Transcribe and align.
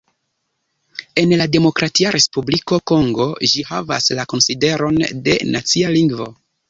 En 1.23 1.33
la 1.41 1.45
Demokratia 1.55 2.13
Respubliko 2.15 2.79
Kongo 2.93 3.27
ĝi 3.53 3.67
havas 3.73 4.09
la 4.21 4.27
konsideron 4.33 4.99
de 5.29 5.37
"nacia 5.53 5.93
lingvo". 5.99 6.29